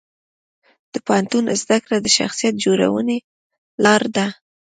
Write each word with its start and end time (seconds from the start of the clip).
د 0.93 0.95
پوهنتون 1.05 1.43
زده 1.61 1.77
کړه 1.83 1.97
د 2.01 2.07
شخصیت 2.17 2.53
جوړونې 2.65 3.17
لار 3.83 4.03
ده. 4.15 4.25